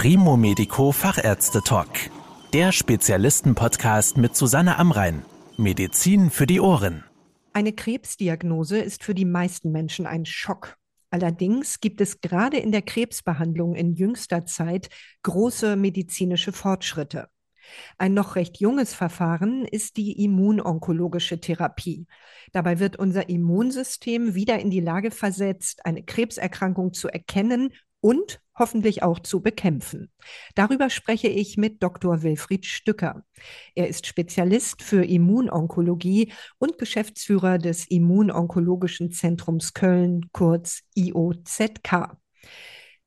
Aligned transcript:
Primo 0.00 0.36
Medico 0.36 0.92
Fachärzte 0.92 1.60
Talk. 1.60 1.88
Der 2.52 2.70
Spezialisten-Podcast 2.70 4.16
mit 4.16 4.36
Susanne 4.36 4.78
Amrein. 4.78 5.24
Medizin 5.56 6.30
für 6.30 6.46
die 6.46 6.60
Ohren. 6.60 7.02
Eine 7.52 7.72
Krebsdiagnose 7.72 8.78
ist 8.78 9.02
für 9.02 9.12
die 9.12 9.24
meisten 9.24 9.72
Menschen 9.72 10.06
ein 10.06 10.24
Schock. 10.24 10.76
Allerdings 11.10 11.80
gibt 11.80 12.00
es 12.00 12.20
gerade 12.20 12.58
in 12.58 12.70
der 12.70 12.82
Krebsbehandlung 12.82 13.74
in 13.74 13.92
jüngster 13.92 14.46
Zeit 14.46 14.88
große 15.24 15.74
medizinische 15.74 16.52
Fortschritte. 16.52 17.28
Ein 17.98 18.14
noch 18.14 18.36
recht 18.36 18.60
junges 18.60 18.94
Verfahren 18.94 19.64
ist 19.64 19.96
die 19.96 20.22
immunonkologische 20.22 21.40
Therapie. 21.40 22.06
Dabei 22.52 22.78
wird 22.78 23.00
unser 23.00 23.28
Immunsystem 23.28 24.36
wieder 24.36 24.60
in 24.60 24.70
die 24.70 24.78
Lage 24.78 25.10
versetzt, 25.10 25.84
eine 25.84 26.04
Krebserkrankung 26.04 26.92
zu 26.92 27.08
erkennen 27.08 27.72
und 28.00 28.40
hoffentlich 28.58 29.02
auch 29.02 29.18
zu 29.18 29.40
bekämpfen. 29.40 30.10
Darüber 30.54 30.90
spreche 30.90 31.28
ich 31.28 31.56
mit 31.56 31.82
Dr. 31.82 32.22
Wilfried 32.22 32.66
Stücker. 32.66 33.24
Er 33.74 33.88
ist 33.88 34.06
Spezialist 34.06 34.82
für 34.82 35.04
Immunonkologie 35.04 36.32
und 36.58 36.78
Geschäftsführer 36.78 37.58
des 37.58 37.86
Immunonkologischen 37.86 39.12
Zentrums 39.12 39.74
Köln, 39.74 40.26
kurz 40.32 40.82
IOZK. 40.94 42.16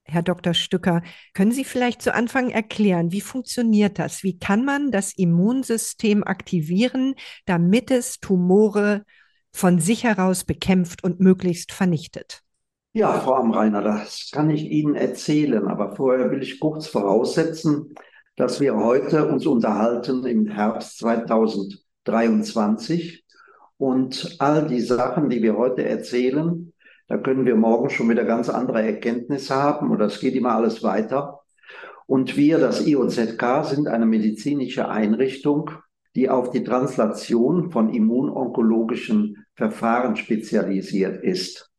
Herr 0.03 0.23
Dr. 0.23 0.53
Stücker, 0.53 1.03
können 1.33 1.51
Sie 1.51 1.63
vielleicht 1.63 2.01
zu 2.01 2.13
Anfang 2.13 2.49
erklären, 2.49 3.11
wie 3.11 3.21
funktioniert 3.21 3.97
das? 3.99 4.23
Wie 4.23 4.37
kann 4.37 4.65
man 4.65 4.91
das 4.91 5.13
Immunsystem 5.13 6.23
aktivieren, 6.23 7.15
damit 7.45 7.91
es 7.91 8.19
Tumore 8.19 9.05
von 9.53 9.79
sich 9.79 10.03
heraus 10.03 10.43
bekämpft 10.43 11.03
und 11.03 11.19
möglichst 11.19 11.71
vernichtet? 11.71 12.43
Ja, 12.93 13.13
Frau 13.13 13.35
Amreiner, 13.35 13.81
das 13.81 14.31
kann 14.33 14.49
ich 14.49 14.65
Ihnen 14.65 14.95
erzählen, 14.95 15.69
aber 15.69 15.95
vorher 15.95 16.29
will 16.29 16.43
ich 16.43 16.59
kurz 16.59 16.87
voraussetzen, 16.87 17.95
dass 18.35 18.59
wir 18.59 18.75
heute 18.75 19.29
uns 19.29 19.45
unterhalten 19.45 20.25
im 20.25 20.47
Herbst 20.47 20.97
2023 20.97 23.23
und 23.77 24.35
all 24.39 24.67
die 24.67 24.81
Sachen, 24.81 25.29
die 25.29 25.41
wir 25.41 25.55
heute 25.55 25.85
erzählen, 25.85 26.73
da 27.07 27.17
können 27.17 27.45
wir 27.45 27.55
morgen 27.55 27.89
schon 27.89 28.09
wieder 28.09 28.25
ganz 28.25 28.49
andere 28.49 28.83
Erkenntnisse 28.83 29.55
haben 29.55 29.89
oder 29.89 30.07
es 30.07 30.19
geht 30.19 30.35
immer 30.35 30.55
alles 30.55 30.83
weiter. 30.83 31.39
Und 32.07 32.35
wir, 32.35 32.57
das 32.57 32.85
IOZK, 32.85 33.63
sind 33.63 33.87
eine 33.87 34.05
medizinische 34.05 34.89
Einrichtung, 34.89 35.71
die 36.13 36.29
auf 36.29 36.49
die 36.49 36.65
Translation 36.65 37.71
von 37.71 37.93
immunonkologischen 37.93 39.45
Verfahren 39.55 40.17
spezialisiert 40.17 41.23
ist. 41.23 41.70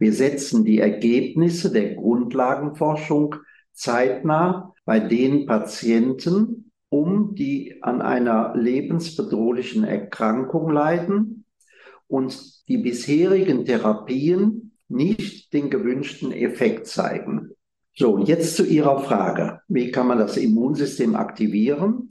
Wir 0.00 0.14
setzen 0.14 0.64
die 0.64 0.78
Ergebnisse 0.78 1.70
der 1.70 1.94
Grundlagenforschung 1.94 3.36
zeitnah 3.74 4.74
bei 4.86 4.98
den 4.98 5.44
Patienten 5.44 6.72
um, 6.88 7.34
die 7.34 7.82
an 7.82 8.00
einer 8.00 8.56
lebensbedrohlichen 8.56 9.84
Erkrankung 9.84 10.70
leiden 10.70 11.44
und 12.08 12.66
die 12.66 12.78
bisherigen 12.78 13.66
Therapien 13.66 14.72
nicht 14.88 15.52
den 15.52 15.68
gewünschten 15.68 16.32
Effekt 16.32 16.86
zeigen. 16.86 17.50
So, 17.94 18.18
jetzt 18.18 18.56
zu 18.56 18.64
Ihrer 18.64 19.00
Frage. 19.00 19.60
Wie 19.68 19.90
kann 19.90 20.06
man 20.06 20.18
das 20.18 20.38
Immunsystem 20.38 21.14
aktivieren, 21.14 22.08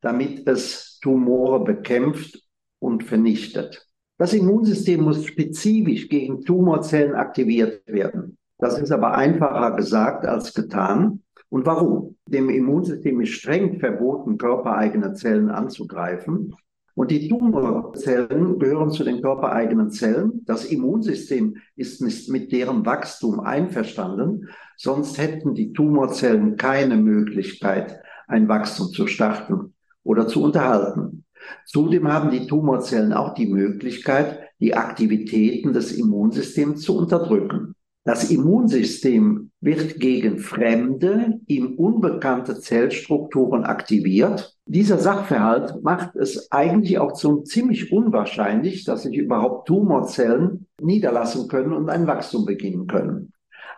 damit 0.00 0.46
es 0.46 1.00
Tumore 1.02 1.64
bekämpft 1.64 2.40
und 2.78 3.02
vernichtet? 3.02 3.91
Das 4.18 4.32
Immunsystem 4.32 5.02
muss 5.02 5.24
spezifisch 5.24 6.08
gegen 6.08 6.42
Tumorzellen 6.44 7.14
aktiviert 7.14 7.82
werden. 7.86 8.36
Das 8.58 8.78
ist 8.78 8.92
aber 8.92 9.14
einfacher 9.14 9.74
gesagt 9.74 10.24
als 10.24 10.54
getan. 10.54 11.22
Und 11.48 11.66
warum? 11.66 12.16
Dem 12.26 12.48
Immunsystem 12.48 13.20
ist 13.20 13.30
streng 13.30 13.80
verboten, 13.80 14.38
körpereigene 14.38 15.14
Zellen 15.14 15.50
anzugreifen. 15.50 16.54
Und 16.94 17.10
die 17.10 17.28
Tumorzellen 17.28 18.58
gehören 18.58 18.90
zu 18.90 19.02
den 19.02 19.22
körpereigenen 19.22 19.90
Zellen. 19.90 20.42
Das 20.44 20.66
Immunsystem 20.66 21.56
ist 21.74 22.30
mit 22.30 22.52
deren 22.52 22.84
Wachstum 22.84 23.40
einverstanden. 23.40 24.48
Sonst 24.76 25.18
hätten 25.18 25.54
die 25.54 25.72
Tumorzellen 25.72 26.56
keine 26.56 26.96
Möglichkeit, 26.96 28.00
ein 28.28 28.46
Wachstum 28.48 28.88
zu 28.88 29.06
starten 29.06 29.74
oder 30.04 30.28
zu 30.28 30.42
unterhalten. 30.42 31.21
Zudem 31.64 32.12
haben 32.12 32.30
die 32.30 32.46
Tumorzellen 32.46 33.12
auch 33.12 33.34
die 33.34 33.46
Möglichkeit, 33.46 34.40
die 34.60 34.74
Aktivitäten 34.74 35.72
des 35.72 35.92
Immunsystems 35.92 36.82
zu 36.82 36.96
unterdrücken. 36.96 37.74
Das 38.04 38.30
Immunsystem 38.30 39.52
wird 39.60 40.00
gegen 40.00 40.38
fremde, 40.38 41.40
ihm 41.46 41.74
unbekannte 41.76 42.58
Zellstrukturen 42.58 43.62
aktiviert. 43.62 44.56
Dieser 44.66 44.98
Sachverhalt 44.98 45.84
macht 45.84 46.16
es 46.16 46.50
eigentlich 46.50 46.98
auch 46.98 47.12
zum 47.12 47.44
ziemlich 47.44 47.92
unwahrscheinlich, 47.92 48.84
dass 48.84 49.04
sich 49.04 49.16
überhaupt 49.16 49.68
Tumorzellen 49.68 50.66
niederlassen 50.80 51.46
können 51.46 51.72
und 51.72 51.90
ein 51.90 52.08
Wachstum 52.08 52.44
beginnen 52.44 52.88
können. 52.88 53.32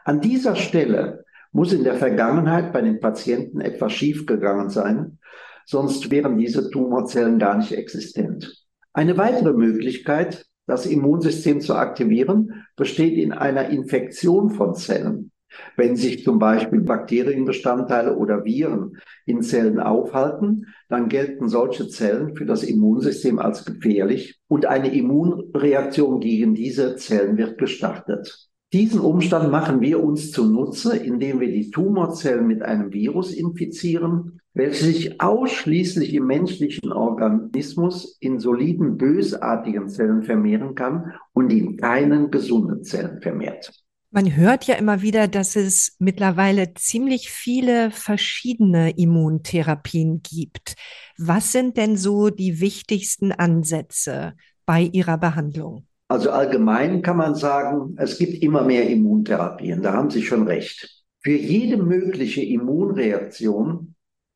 An 0.05 0.23
dieser 0.23 0.57
Stelle 0.57 1.25
muss 1.53 1.75
in 1.75 1.85
der 1.85 1.95
Vergangenheit 1.95 2.73
bei 2.73 2.81
den 2.81 3.01
Patienten 3.01 3.61
etwas 3.61 3.93
schiefgegangen 3.93 4.71
sein, 4.71 5.19
sonst 5.67 6.11
wären 6.11 6.39
diese 6.39 6.71
Tumorzellen 6.71 7.39
gar 7.39 7.57
nicht 7.57 7.73
existent. 7.73 8.65
Eine 8.93 9.17
weitere 9.17 9.53
Möglichkeit, 9.53 10.47
das 10.67 10.87
Immunsystem 10.87 11.61
zu 11.61 11.75
aktivieren, 11.75 12.65
besteht 12.77 13.19
in 13.19 13.33
einer 13.33 13.69
Infektion 13.69 14.51
von 14.51 14.75
Zellen. 14.75 15.31
Wenn 15.77 15.97
sich 15.97 16.25
zum 16.25 16.39
Beispiel 16.39 16.81
Bakterienbestandteile 16.81 18.17
oder 18.17 18.45
Viren 18.45 18.99
in 19.27 19.43
Zellen 19.43 19.79
aufhalten, 19.81 20.67
dann 20.89 21.09
gelten 21.09 21.49
solche 21.49 21.89
Zellen 21.89 22.37
für 22.37 22.45
das 22.45 22.63
Immunsystem 22.63 23.39
als 23.39 23.65
gefährlich 23.65 24.41
und 24.49 24.67
eine 24.67 24.95
Immunreaktion 24.95 26.21
gegen 26.21 26.55
diese 26.55 26.97
Zellen 26.97 27.37
wird 27.37 27.59
gestartet. 27.59 28.49
Diesen 28.73 29.01
Umstand 29.01 29.53
machen 29.53 29.81
wir 29.81 30.03
uns 30.03 30.33
zunutze, 30.33 30.97
indem 30.97 31.39
wir 31.39 31.53
die 31.53 31.71
Tumorzellen 31.71 32.47
mit 32.47 32.63
einem 32.63 32.93
Virus 32.93 33.33
infizieren, 33.33 34.41
welches 34.55 34.81
sich 34.81 35.21
ausschließlich 35.21 36.15
im 36.15 36.27
menschlichen 36.27 36.93
Organismus 36.93 38.17
in 38.21 38.39
soliden, 38.39 38.97
bösartigen 38.97 39.89
Zellen 39.89 40.23
vermehren 40.23 40.75
kann 40.75 41.13
und 41.33 41.53
in 41.53 41.77
keinen 41.77 42.31
gesunden 42.31 42.85
Zellen 42.85 43.21
vermehrt. 43.21 43.73
Man 44.13 44.37
hört 44.37 44.65
ja 44.69 44.77
immer 44.77 45.03
wieder, 45.03 45.27
dass 45.27 45.57
es 45.57 45.97
mittlerweile 45.99 46.73
ziemlich 46.75 47.31
viele 47.31 47.91
verschiedene 47.91 48.97
Immuntherapien 48.97 50.23
gibt. 50.23 50.77
Was 51.19 51.51
sind 51.51 51.77
denn 51.77 51.97
so 51.97 52.31
die 52.31 52.61
wichtigsten 52.61 53.33
Ansätze 53.33 54.35
bei 54.67 54.83
Ihrer 54.83 55.19
Behandlung? 55.19 55.89
Also 56.07 56.31
allgemein 56.31 57.03
kann 57.03 57.17
man 57.17 57.35
sagen, 57.35 57.97
es 57.99 58.17
gibt 58.17 58.41
immer 58.41 58.63
mehr 58.63 58.89
Immuntherapien, 58.89 59.83
da 59.83 59.95
haben 59.95 60.11
Sie 60.11 60.23
schon 60.23 60.47
recht. 60.47 61.03
Für 61.19 61.33
jede 61.33 61.77
mögliche 61.77 62.43
Immunreaktion, 62.43 63.94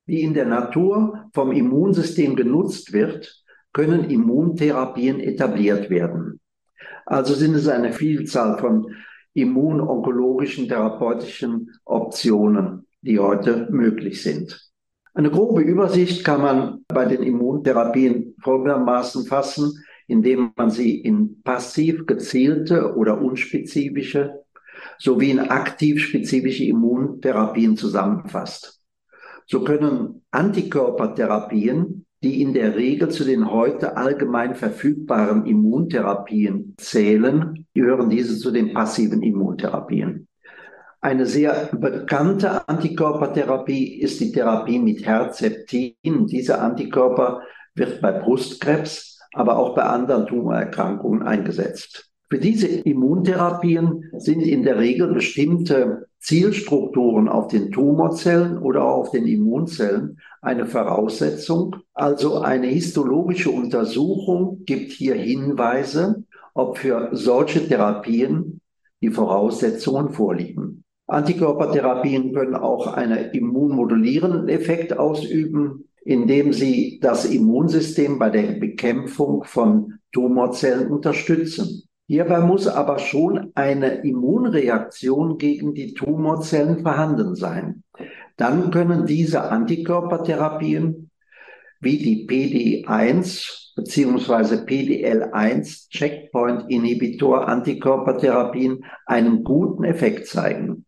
die 0.09 0.23
in 0.23 0.35
der 0.35 0.47
Natur 0.47 1.29
vom 1.33 1.53
Immunsystem 1.53 2.35
genutzt 2.35 2.93
wird, 2.93 3.45
können 3.73 4.11
Immuntherapien 4.11 5.21
etabliert 5.21 5.91
werden. 5.91 6.41
Also 7.07 7.35
sind 7.35 7.55
es 7.55 7.69
eine 7.69 7.93
Vielzahl 7.93 8.59
von 8.59 8.95
immunonkologischen 9.35 10.69
therapeutischen 10.69 11.71
Optionen, 11.85 12.87
die 13.03 13.19
heute 13.19 13.69
möglich 13.71 14.23
sind. 14.23 14.69
Eine 15.15 15.31
grobe 15.31 15.63
Übersicht 15.63 16.25
kann 16.25 16.43
man 16.43 16.85
bei 16.89 17.05
den 17.05 17.23
Immuntherapien 17.23 18.35
folgendermaßen 18.43 19.27
fassen 19.27 19.73
indem 20.09 20.53
man 20.57 20.71
sie 20.71 20.99
in 20.99 21.43
passiv 21.43 22.07
gezielte 22.07 22.97
oder 22.97 23.21
unspezifische 23.21 24.43
sowie 24.99 25.31
in 25.31 25.39
aktiv 25.39 26.03
spezifische 26.03 26.65
Immuntherapien 26.65 27.77
zusammenfasst. 27.77 28.78
So 29.51 29.65
können 29.65 30.23
Antikörpertherapien, 30.31 32.05
die 32.23 32.43
in 32.43 32.53
der 32.53 32.77
Regel 32.77 33.09
zu 33.09 33.25
den 33.25 33.51
heute 33.51 33.97
allgemein 33.97 34.55
verfügbaren 34.55 35.47
Immuntherapien 35.47 36.75
zählen, 36.79 37.67
gehören 37.73 38.11
diese 38.11 38.39
zu 38.39 38.51
den 38.51 38.75
passiven 38.75 39.23
Immuntherapien. 39.23 40.29
Eine 41.01 41.27
sehr 41.27 41.71
bekannte 41.73 42.69
Antikörpertherapie 42.69 44.01
ist 44.01 44.21
die 44.21 44.33
Therapie 44.33 44.81
mit 44.81 45.07
Herzeptin. 45.07 46.27
Diese 46.27 46.61
Antikörper 46.61 47.43
wird 47.75 48.03
bei 48.03 48.13
Brustkrebs 48.13 49.19
aber 49.33 49.57
auch 49.57 49.75
bei 49.75 49.83
anderen 49.83 50.27
Tumorerkrankungen 50.27 51.23
eingesetzt. 51.23 52.11
Für 52.31 52.39
diese 52.39 52.67
Immuntherapien 52.67 54.11
sind 54.19 54.43
in 54.43 54.63
der 54.63 54.79
Regel 54.79 55.15
bestimmte 55.15 56.09
Zielstrukturen 56.19 57.27
auf 57.29 57.49
den 57.49 57.73
Tumorzellen 57.73 58.59
oder 58.59 58.85
auf 58.85 59.13
den 59.13 59.27
Immunzellen 59.27 60.19
eine 60.43 60.67
Voraussetzung. 60.67 61.77
Also 61.95 62.41
eine 62.41 62.67
histologische 62.67 63.51
Untersuchung 63.51 64.65
gibt 64.67 64.93
hier 64.93 65.15
Hinweise, 65.15 66.25
ob 66.53 66.77
für 66.77 67.09
solche 67.13 67.67
Therapien 67.67 68.61
die 69.01 69.11
Voraussetzungen 69.11 70.11
vorliegen. 70.11 70.85
Antikörpertherapien 71.07 72.35
können 72.35 72.57
auch 72.57 72.89
einen 72.89 73.31
immunmodulierenden 73.31 74.49
Effekt 74.49 74.99
ausüben, 74.99 75.85
indem 76.05 76.53
sie 76.53 76.99
das 77.01 77.25
Immunsystem 77.25 78.19
bei 78.19 78.29
der 78.29 78.53
Bekämpfung 78.59 79.45
von 79.45 79.95
Tumorzellen 80.13 80.91
unterstützen. 80.91 81.88
Hierbei 82.11 82.41
muss 82.41 82.67
aber 82.67 82.99
schon 82.99 83.53
eine 83.55 83.97
Immunreaktion 83.97 85.37
gegen 85.37 85.75
die 85.75 85.93
Tumorzellen 85.93 86.81
vorhanden 86.83 87.35
sein. 87.35 87.83
Dann 88.39 88.71
können 88.71 89.05
diese 89.05 89.51
Antikörpertherapien 89.51 91.11
wie 91.81 91.99
die 91.99 92.27
PD1 92.27 93.75
bzw. 93.77 94.55
PDL1 94.65 95.91
Checkpoint 95.91 96.71
Inhibitor 96.71 97.47
Antikörpertherapien 97.47 98.87
einen 99.05 99.45
guten 99.45 99.85
Effekt 99.85 100.29
zeigen. 100.29 100.87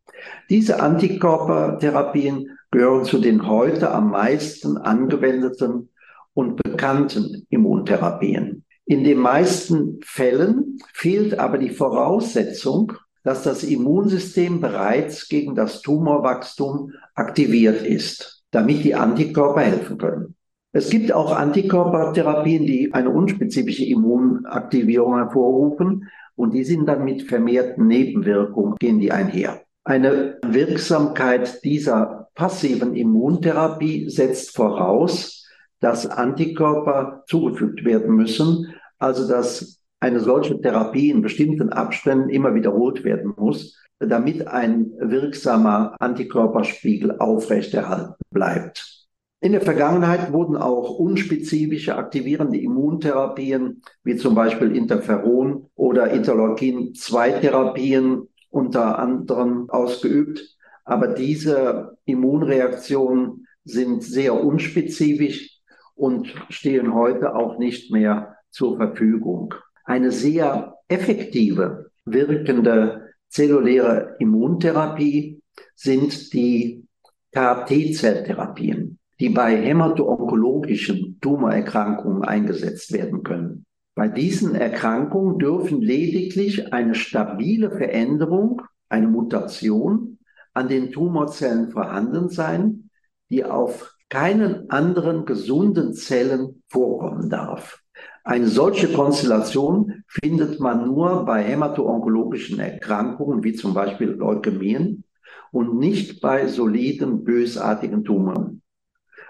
Diese 0.48 0.80
Antikörpertherapien 0.80 2.46
gehören 2.70 3.04
zu 3.04 3.18
den 3.18 3.46
heute 3.46 3.90
am 3.90 4.10
meisten 4.10 4.78
angewendeten 4.78 5.90
und 6.32 6.56
bekannten 6.62 7.46
Immuntherapien. 7.50 8.64
In 8.90 9.04
den 9.04 9.18
meisten 9.18 10.00
Fällen 10.02 10.80
fehlt 10.92 11.38
aber 11.38 11.58
die 11.58 11.70
Voraussetzung, 11.70 12.92
dass 13.22 13.44
das 13.44 13.62
Immunsystem 13.62 14.60
bereits 14.60 15.28
gegen 15.28 15.54
das 15.54 15.80
Tumorwachstum 15.80 16.90
aktiviert 17.14 17.86
ist, 17.86 18.42
damit 18.50 18.82
die 18.82 18.96
Antikörper 18.96 19.60
helfen 19.60 19.96
können. 19.96 20.34
Es 20.72 20.90
gibt 20.90 21.12
auch 21.12 21.30
Antikörpertherapien, 21.36 22.66
die 22.66 22.92
eine 22.92 23.10
unspezifische 23.10 23.84
Immunaktivierung 23.84 25.18
hervorrufen 25.18 26.08
und 26.34 26.52
die 26.52 26.64
sind 26.64 26.86
dann 26.86 27.04
mit 27.04 27.22
vermehrten 27.22 27.86
Nebenwirkungen, 27.86 28.74
gehen 28.80 28.98
die 28.98 29.12
einher. 29.12 29.62
Eine 29.84 30.38
Wirksamkeit 30.44 31.62
dieser 31.62 32.28
passiven 32.34 32.96
Immuntherapie 32.96 34.10
setzt 34.10 34.56
voraus, 34.56 35.46
dass 35.78 36.06
Antikörper 36.06 37.22
zugefügt 37.28 37.84
werden 37.84 38.16
müssen, 38.16 38.74
also 39.00 39.26
dass 39.26 39.80
eine 39.98 40.20
solche 40.20 40.60
Therapie 40.60 41.10
in 41.10 41.22
bestimmten 41.22 41.70
Abständen 41.70 42.30
immer 42.30 42.54
wiederholt 42.54 43.02
werden 43.04 43.34
muss, 43.36 43.76
damit 43.98 44.46
ein 44.46 44.92
wirksamer 44.98 45.96
Antikörperspiegel 45.98 47.18
aufrechterhalten 47.18 48.14
bleibt. 48.30 49.00
In 49.42 49.52
der 49.52 49.62
Vergangenheit 49.62 50.32
wurden 50.32 50.56
auch 50.56 50.98
unspezifische 50.98 51.96
aktivierende 51.96 52.58
Immuntherapien, 52.58 53.80
wie 54.04 54.16
zum 54.16 54.34
Beispiel 54.34 54.76
Interferon 54.76 55.70
oder 55.74 56.12
Interleukin-2-Therapien 56.12 58.28
unter 58.50 58.98
anderem 58.98 59.70
ausgeübt. 59.70 60.58
Aber 60.84 61.08
diese 61.08 61.96
Immunreaktionen 62.04 63.46
sind 63.64 64.02
sehr 64.02 64.34
unspezifisch 64.34 65.59
und 66.00 66.34
stehen 66.48 66.94
heute 66.94 67.34
auch 67.34 67.58
nicht 67.58 67.92
mehr 67.92 68.36
zur 68.50 68.78
Verfügung. 68.78 69.54
Eine 69.84 70.10
sehr 70.10 70.76
effektive, 70.88 71.90
wirkende 72.04 73.12
zelluläre 73.28 74.16
Immuntherapie 74.18 75.42
sind 75.74 76.32
die 76.32 76.86
KT-Zelltherapien, 77.32 78.98
die 79.20 79.28
bei 79.28 79.56
hämato-onkologischen 79.56 81.18
Tumorerkrankungen 81.20 82.24
eingesetzt 82.24 82.92
werden 82.92 83.22
können. 83.22 83.66
Bei 83.94 84.08
diesen 84.08 84.54
Erkrankungen 84.54 85.38
dürfen 85.38 85.82
lediglich 85.82 86.72
eine 86.72 86.94
stabile 86.94 87.70
Veränderung, 87.70 88.62
eine 88.88 89.06
Mutation 89.06 90.18
an 90.54 90.68
den 90.68 90.90
Tumorzellen 90.90 91.70
vorhanden 91.70 92.30
sein, 92.30 92.90
die 93.28 93.44
auf 93.44 93.94
keinen 94.10 94.68
anderen 94.68 95.24
gesunden 95.24 95.94
Zellen 95.94 96.62
vorkommen 96.68 97.30
darf. 97.30 97.80
Eine 98.24 98.48
solche 98.48 98.92
Konstellation 98.92 100.04
findet 100.06 100.60
man 100.60 100.86
nur 100.86 101.24
bei 101.24 101.42
hämato-onkologischen 101.42 102.60
Erkrankungen 102.60 103.42
wie 103.42 103.54
zum 103.54 103.72
Beispiel 103.72 104.08
Leukämien 104.08 105.04
und 105.52 105.78
nicht 105.78 106.20
bei 106.20 106.46
soliden 106.46 107.24
bösartigen 107.24 108.04
Tumoren. 108.04 108.60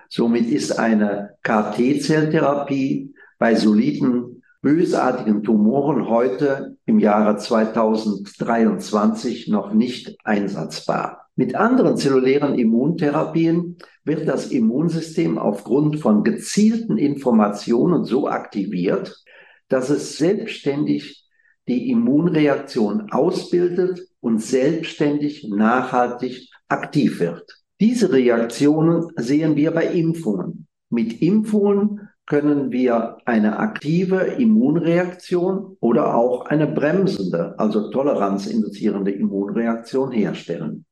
Somit 0.09 0.49
ist 0.49 0.77
eine 0.77 1.37
KT-Zelltherapie 1.45 3.15
bei 3.39 3.55
soliden 3.55 4.43
bösartigen 4.61 5.43
Tumoren 5.43 6.09
heute 6.09 6.77
im 6.85 6.99
Jahre 6.99 7.37
2023 7.37 9.49
noch 9.49 9.73
nicht 9.73 10.19
einsatzbar. 10.25 11.29
Mit 11.37 11.55
anderen 11.55 11.97
zellulären 11.97 12.59
Immuntherapien 12.59 13.79
wird 14.11 14.27
das 14.27 14.49
Immunsystem 14.51 15.39
aufgrund 15.39 16.01
von 16.01 16.25
gezielten 16.25 16.99
Informationen 16.99 18.05
so 18.05 18.27
aktiviert, 18.27 19.23
dass 19.69 19.89
es 19.89 20.19
selbstständig 20.19 21.25
die 21.69 21.91
Immunreaktion 21.91 23.13
ausbildet 23.13 24.01
und 24.19 24.43
selbstständig 24.43 25.47
nachhaltig 25.49 26.49
aktiv 26.69 27.21
wird. 27.21 27.45
Diese 27.79 28.13
Reaktionen 28.13 29.13
sehen 29.15 29.55
wir 29.55 29.71
bei 29.71 29.87
Impfungen. 29.87 30.67
Mit 30.91 31.23
Impfungen 31.23 32.09
können 32.27 32.73
wir 32.73 33.19
eine 33.27 33.61
aktive 33.61 34.17
Immunreaktion 34.19 35.77
oder 35.79 36.17
auch 36.17 36.47
eine 36.47 36.67
bremsende, 36.67 37.57
also 37.61 37.93
toleranzinduzierende 37.93 39.13
Immunreaktion 39.13 40.11
herstellen. 40.11 40.85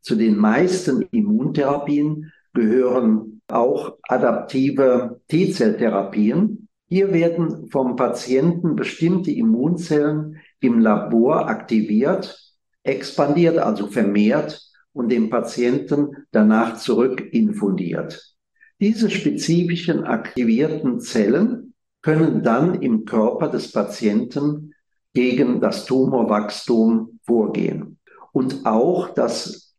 Zu 0.00 0.16
den 0.16 0.38
meisten 0.38 1.02
Immuntherapien 1.10 2.32
gehören 2.54 3.42
auch 3.48 3.98
adaptive 4.08 5.20
T-Zelltherapien. 5.28 6.68
Hier 6.88 7.12
werden 7.12 7.68
vom 7.68 7.96
Patienten 7.96 8.76
bestimmte 8.76 9.30
Immunzellen 9.30 10.36
im 10.60 10.80
Labor 10.80 11.48
aktiviert, 11.48 12.54
expandiert, 12.82 13.58
also 13.58 13.88
vermehrt 13.88 14.62
und 14.92 15.10
dem 15.10 15.28
Patienten 15.28 16.26
danach 16.30 16.78
zurückinfundiert. 16.78 18.34
Diese 18.80 19.10
spezifischen 19.10 20.04
aktivierten 20.04 21.00
Zellen 21.00 21.74
können 22.02 22.42
dann 22.42 22.80
im 22.82 23.04
Körper 23.04 23.48
des 23.48 23.72
Patienten 23.72 24.74
gegen 25.14 25.60
das 25.60 25.86
Tumorwachstum 25.86 27.18
vorgehen. 27.24 27.98
Und 28.32 28.66
auch 28.66 29.10
das 29.10 29.74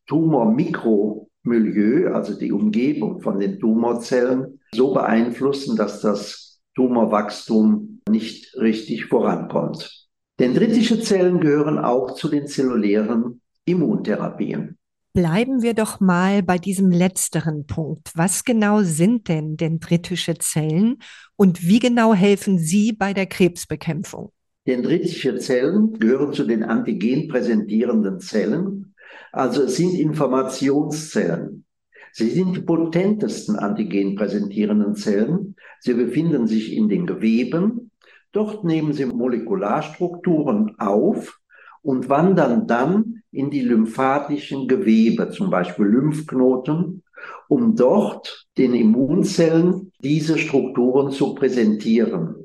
Tumormikromilieu, 1.45 2.13
also 2.13 2.37
die 2.37 2.51
Umgebung 2.51 3.21
von 3.21 3.39
den 3.39 3.59
Tumorzellen, 3.59 4.59
so 4.73 4.93
beeinflussen, 4.93 5.77
dass 5.77 6.01
das 6.01 6.59
Tumorwachstum 6.75 8.01
nicht 8.09 8.55
richtig 8.57 9.05
vorankommt. 9.05 10.07
Dendritische 10.39 10.99
Zellen 10.99 11.39
gehören 11.39 11.77
auch 11.77 12.15
zu 12.15 12.27
den 12.27 12.47
zellulären 12.47 13.41
Immuntherapien. 13.65 14.77
Bleiben 15.13 15.61
wir 15.61 15.73
doch 15.73 16.01
mal 16.01 16.43
bei 16.43 16.57
diesem 16.57 16.91
letzteren 16.91 17.65
Punkt. 17.65 18.11
Was 18.15 18.43
genau 18.43 18.81
sind 18.81 19.29
denn 19.29 19.55
dendritische 19.55 20.33
Zellen 20.37 20.97
und 21.37 21.65
wie 21.65 21.79
genau 21.79 22.13
helfen 22.13 22.59
sie 22.59 22.91
bei 22.91 23.13
der 23.13 23.25
Krebsbekämpfung? 23.25 24.33
Dendritische 24.67 25.37
Zellen 25.37 25.93
gehören 25.99 26.33
zu 26.33 26.43
den 26.43 26.63
antigen 26.63 27.29
präsentierenden 27.29 28.19
Zellen 28.19 28.94
also 29.35 29.63
es 29.63 29.75
sind 29.75 29.93
Informationszellen. 29.93 31.65
Sie 32.13 32.29
sind 32.29 32.55
die 32.55 32.61
potentesten 32.61 33.57
antigen 33.57 34.15
präsentierenden 34.15 34.95
Zellen. 34.95 35.57
Sie 35.81 35.93
befinden 35.93 36.47
sich 36.47 36.71
in 36.71 36.87
den 36.87 37.05
Geweben. 37.05 37.91
Dort 38.31 38.63
nehmen 38.63 38.93
sie 38.93 39.05
Molekularstrukturen 39.05 40.79
auf 40.79 41.37
und 41.81 42.07
wandern 42.07 42.65
dann 42.65 43.23
in 43.31 43.49
die 43.49 43.59
lymphatischen 43.59 44.69
Gewebe, 44.69 45.29
zum 45.31 45.49
Beispiel 45.49 45.85
Lymphknoten, 45.85 47.03
um 47.49 47.75
dort 47.75 48.47
den 48.57 48.73
Immunzellen 48.73 49.91
diese 49.99 50.37
Strukturen 50.37 51.11
zu 51.11 51.35
präsentieren, 51.35 52.35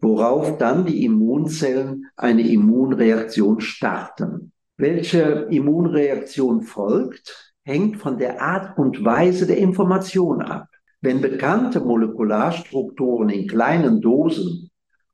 worauf 0.00 0.58
dann 0.58 0.84
die 0.86 1.04
Immunzellen 1.04 2.06
eine 2.16 2.42
Immunreaktion 2.42 3.60
starten. 3.60 4.50
Welche 4.80 5.46
Immunreaktion 5.50 6.62
folgt, 6.62 7.54
hängt 7.64 7.98
von 7.98 8.16
der 8.16 8.40
Art 8.40 8.78
und 8.78 9.04
Weise 9.04 9.46
der 9.46 9.58
Information 9.58 10.40
ab. 10.40 10.68
Wenn 11.02 11.20
bekannte 11.20 11.80
Molekularstrukturen 11.80 13.28
in 13.28 13.46
kleinen 13.46 14.00
Dosen 14.00 14.70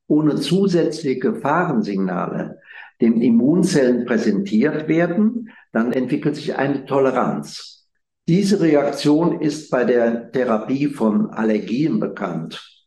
ohne 0.06 0.36
zusätzliche 0.36 1.18
Gefahrensignale 1.18 2.60
den 3.00 3.20
Immunzellen 3.20 4.04
präsentiert 4.04 4.86
werden, 4.86 5.50
dann 5.72 5.92
entwickelt 5.92 6.36
sich 6.36 6.56
eine 6.56 6.86
Toleranz. 6.86 7.88
Diese 8.28 8.60
Reaktion 8.60 9.40
ist 9.40 9.68
bei 9.70 9.84
der 9.84 10.30
Therapie 10.30 10.86
von 10.86 11.30
Allergien 11.30 11.98
bekannt. 11.98 12.84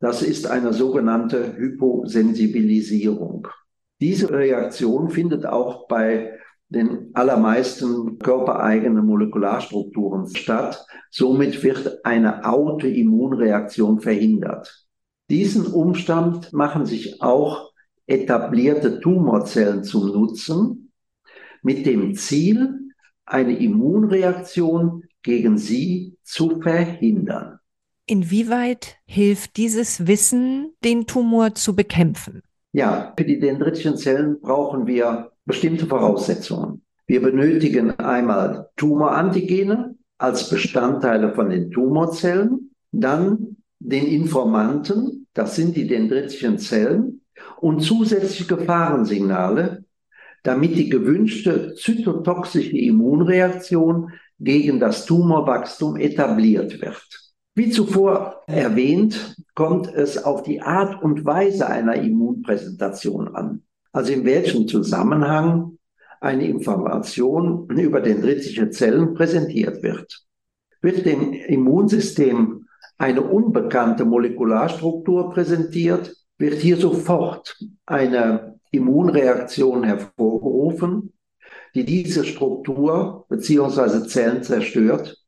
Das 0.00 0.22
ist 0.22 0.46
eine 0.46 0.72
sogenannte 0.72 1.56
Hyposensibilisierung. 1.58 3.48
Diese 4.00 4.30
Reaktion 4.30 5.10
findet 5.10 5.46
auch 5.46 5.88
bei 5.88 6.38
den 6.68 7.10
allermeisten 7.14 8.18
körpereigenen 8.18 9.06
Molekularstrukturen 9.06 10.34
statt. 10.34 10.84
Somit 11.10 11.62
wird 11.62 12.04
eine 12.04 12.44
Autoimmunreaktion 12.44 14.00
verhindert. 14.00 14.86
Diesen 15.30 15.66
Umstand 15.66 16.52
machen 16.52 16.86
sich 16.86 17.22
auch 17.22 17.72
etablierte 18.06 19.00
Tumorzellen 19.00 19.84
zum 19.84 20.08
Nutzen 20.08 20.92
mit 21.62 21.86
dem 21.86 22.14
Ziel, 22.14 22.90
eine 23.24 23.58
Immunreaktion 23.58 25.02
gegen 25.22 25.58
sie 25.58 26.16
zu 26.22 26.60
verhindern. 26.60 27.58
Inwieweit 28.06 28.98
hilft 29.04 29.56
dieses 29.56 30.06
Wissen, 30.06 30.74
den 30.84 31.08
Tumor 31.08 31.56
zu 31.56 31.74
bekämpfen? 31.74 32.42
Ja, 32.76 33.14
für 33.16 33.24
die 33.24 33.40
dendritischen 33.40 33.96
Zellen 33.96 34.38
brauchen 34.38 34.86
wir 34.86 35.32
bestimmte 35.46 35.86
Voraussetzungen. 35.86 36.82
Wir 37.06 37.22
benötigen 37.22 37.98
einmal 37.98 38.68
Tumorantigene 38.76 39.94
als 40.18 40.50
Bestandteile 40.50 41.34
von 41.34 41.48
den 41.48 41.70
Tumorzellen, 41.70 42.72
dann 42.92 43.56
den 43.78 44.06
Informanten, 44.06 45.26
das 45.32 45.56
sind 45.56 45.74
die 45.74 45.86
dendritischen 45.86 46.58
Zellen, 46.58 47.22
und 47.62 47.80
zusätzliche 47.80 48.56
Gefahrensignale, 48.56 49.86
damit 50.42 50.76
die 50.76 50.90
gewünschte 50.90 51.76
zytotoxische 51.76 52.76
Immunreaktion 52.76 54.12
gegen 54.38 54.80
das 54.80 55.06
Tumorwachstum 55.06 55.96
etabliert 55.96 56.78
wird. 56.82 57.25
Wie 57.56 57.70
zuvor 57.70 58.42
erwähnt, 58.46 59.34
kommt 59.54 59.86
es 59.86 60.22
auf 60.22 60.42
die 60.42 60.60
Art 60.60 61.02
und 61.02 61.24
Weise 61.24 61.66
einer 61.66 61.94
Immunpräsentation 61.94 63.34
an. 63.34 63.62
Also 63.92 64.12
in 64.12 64.26
welchem 64.26 64.68
Zusammenhang 64.68 65.78
eine 66.20 66.46
Information 66.46 67.66
über 67.70 68.02
dendritische 68.02 68.68
Zellen 68.68 69.14
präsentiert 69.14 69.82
wird. 69.82 70.22
Wird 70.82 71.06
dem 71.06 71.32
Immunsystem 71.32 72.66
eine 72.98 73.22
unbekannte 73.22 74.04
Molekularstruktur 74.04 75.30
präsentiert, 75.30 76.14
wird 76.36 76.56
hier 76.56 76.76
sofort 76.76 77.58
eine 77.86 78.60
Immunreaktion 78.70 79.82
hervorgerufen, 79.82 81.14
die 81.74 81.86
diese 81.86 82.26
Struktur 82.26 83.24
beziehungsweise 83.30 84.06
Zellen 84.06 84.42
zerstört, 84.42 85.25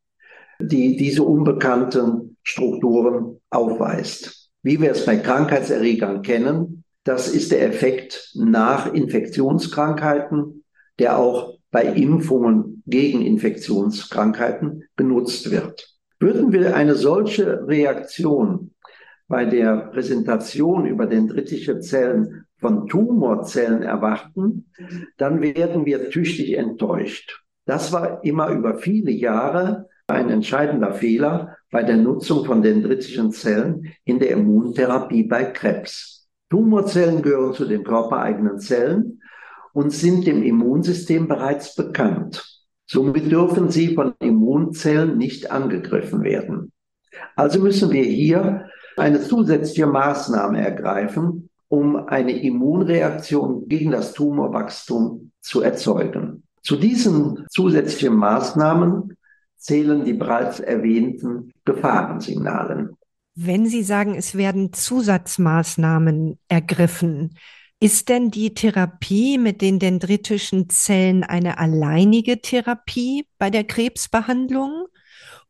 die 0.60 0.96
diese 0.96 1.22
unbekannten 1.22 2.36
Strukturen 2.42 3.40
aufweist. 3.50 4.50
Wie 4.62 4.80
wir 4.80 4.92
es 4.92 5.04
bei 5.06 5.16
Krankheitserregern 5.16 6.22
kennen, 6.22 6.84
das 7.04 7.28
ist 7.28 7.52
der 7.52 7.66
Effekt 7.66 8.32
nach 8.34 8.92
Infektionskrankheiten, 8.92 10.64
der 10.98 11.18
auch 11.18 11.58
bei 11.70 11.84
Impfungen 11.84 12.82
gegen 12.86 13.22
Infektionskrankheiten 13.22 14.84
benutzt 14.96 15.50
wird. 15.50 15.94
Würden 16.18 16.52
wir 16.52 16.74
eine 16.74 16.96
solche 16.96 17.66
Reaktion 17.66 18.72
bei 19.28 19.44
der 19.44 19.76
Präsentation 19.92 20.86
über 20.86 21.06
dendritische 21.06 21.80
Zellen 21.80 22.46
von 22.58 22.88
Tumorzellen 22.88 23.82
erwarten, 23.82 24.70
dann 25.16 25.40
werden 25.40 25.86
wir 25.86 26.10
tüchtig 26.10 26.54
enttäuscht. 26.54 27.44
Das 27.66 27.92
war 27.92 28.24
immer 28.24 28.48
über 28.48 28.78
viele 28.78 29.10
Jahre 29.10 29.88
ein 30.08 30.30
entscheidender 30.30 30.94
Fehler 30.94 31.56
bei 31.70 31.82
der 31.82 31.96
Nutzung 31.96 32.44
von 32.44 32.62
dendritischen 32.62 33.30
Zellen 33.30 33.92
in 34.04 34.18
der 34.18 34.30
Immuntherapie 34.30 35.24
bei 35.24 35.44
Krebs. 35.44 36.26
Tumorzellen 36.50 37.20
gehören 37.20 37.52
zu 37.52 37.66
den 37.66 37.84
körpereigenen 37.84 38.58
Zellen 38.58 39.20
und 39.74 39.92
sind 39.92 40.26
dem 40.26 40.42
Immunsystem 40.42 41.28
bereits 41.28 41.74
bekannt. 41.74 42.42
Somit 42.86 43.30
dürfen 43.30 43.70
sie 43.70 43.94
von 43.94 44.14
Immunzellen 44.18 45.18
nicht 45.18 45.50
angegriffen 45.50 46.22
werden. 46.22 46.72
Also 47.36 47.60
müssen 47.60 47.90
wir 47.90 48.04
hier 48.04 48.66
eine 48.96 49.20
zusätzliche 49.20 49.86
Maßnahme 49.86 50.64
ergreifen, 50.64 51.50
um 51.68 51.96
eine 51.96 52.32
Immunreaktion 52.32 53.68
gegen 53.68 53.90
das 53.90 54.14
Tumorwachstum 54.14 55.32
zu 55.42 55.60
erzeugen. 55.60 56.44
Zu 56.62 56.76
diesen 56.76 57.44
zusätzlichen 57.50 58.16
Maßnahmen 58.16 59.17
zählen 59.58 60.04
die 60.04 60.14
bereits 60.14 60.60
erwähnten 60.60 61.52
Gefahrensignalen. 61.64 62.96
Wenn 63.34 63.66
Sie 63.66 63.82
sagen, 63.82 64.14
es 64.16 64.36
werden 64.36 64.72
Zusatzmaßnahmen 64.72 66.38
ergriffen, 66.48 67.36
ist 67.80 68.08
denn 68.08 68.32
die 68.32 68.54
Therapie 68.54 69.38
mit 69.38 69.62
den 69.62 69.78
dendritischen 69.78 70.68
Zellen 70.68 71.22
eine 71.22 71.58
alleinige 71.58 72.40
Therapie 72.40 73.26
bei 73.38 73.50
der 73.50 73.62
Krebsbehandlung 73.62 74.86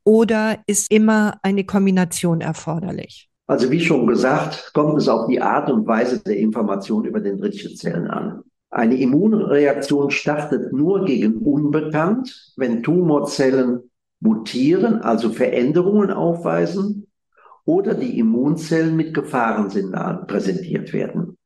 oder 0.04 0.58
ist 0.66 0.92
immer 0.92 1.38
eine 1.42 1.64
Kombination 1.64 2.42
erforderlich? 2.42 3.30
Also 3.46 3.70
wie 3.70 3.80
schon 3.80 4.06
gesagt, 4.06 4.72
kommt 4.74 4.98
es 4.98 5.08
auf 5.08 5.26
die 5.26 5.40
Art 5.40 5.70
und 5.70 5.86
Weise 5.86 6.22
der 6.22 6.36
Information 6.36 7.06
über 7.06 7.20
dendritische 7.20 7.74
Zellen 7.74 8.06
an. 8.08 8.42
Eine 8.70 8.96
Immunreaktion 8.96 10.10
startet 10.10 10.74
nur 10.74 11.06
gegen 11.06 11.38
Unbekannt, 11.38 12.52
wenn 12.56 12.82
Tumorzellen 12.82 13.87
mutieren, 14.20 15.00
also 15.02 15.30
Veränderungen 15.30 16.10
aufweisen 16.10 17.06
oder 17.64 17.94
die 17.94 18.18
Immunzellen 18.18 18.96
mit 18.96 19.14
Gefahrensignalen 19.14 20.26
präsentiert 20.26 20.92
werden. 20.92 21.36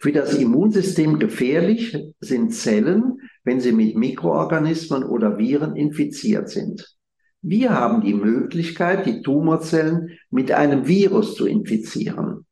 Für 0.00 0.12
das 0.12 0.34
Immunsystem 0.34 1.18
gefährlich 1.18 1.96
sind 2.20 2.54
Zellen, 2.54 3.18
wenn 3.44 3.60
sie 3.60 3.72
mit 3.72 3.96
Mikroorganismen 3.96 5.04
oder 5.04 5.38
Viren 5.38 5.74
infiziert 5.76 6.48
sind. 6.48 6.96
Wir 7.42 7.70
haben 7.70 8.02
die 8.02 8.14
Möglichkeit, 8.14 9.06
die 9.06 9.22
Tumorzellen 9.22 10.10
mit 10.30 10.52
einem 10.52 10.86
Virus 10.86 11.34
zu 11.34 11.46
infizieren. 11.46 12.46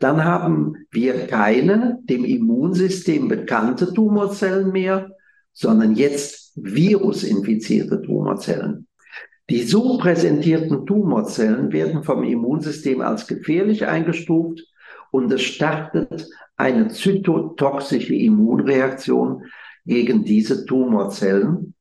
Dann 0.00 0.24
haben 0.24 0.74
wir 0.90 1.26
keine 1.26 1.98
dem 2.04 2.24
Immunsystem 2.24 3.28
bekannte 3.28 3.92
Tumorzellen 3.92 4.72
mehr, 4.72 5.10
sondern 5.52 5.94
jetzt 5.94 6.52
virusinfizierte 6.56 8.00
Tumorzellen. 8.02 8.87
Die 9.50 9.62
so 9.62 9.96
präsentierten 9.96 10.84
Tumorzellen 10.84 11.72
werden 11.72 12.02
vom 12.02 12.22
Immunsystem 12.22 13.00
als 13.00 13.26
gefährlich 13.26 13.86
eingestuft 13.86 14.60
und 15.10 15.32
es 15.32 15.42
startet 15.42 16.28
eine 16.56 16.88
zytotoxische 16.88 18.14
Immunreaktion 18.14 19.44
gegen 19.86 20.24
diese 20.24 20.66
Tumorzellen. 20.66 21.74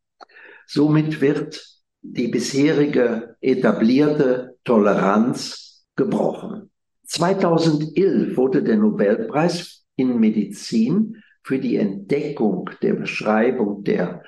Somit 0.66 1.20
wird 1.20 1.62
die 2.02 2.30
bisherige 2.30 3.36
etablierte 3.42 4.58
Toleranz 4.64 5.86
gebrochen. 5.98 6.70
2011 7.04 8.38
wurde 8.38 8.64
der 8.64 8.78
Nobelpreis 8.78 9.86
in 9.98 10.20
Medizin 10.20 11.22
für 11.44 11.60
die 11.60 11.76
Entdeckung 11.76 12.70
der 12.82 12.94
Beschreibung 12.94 13.84
der 13.84 14.24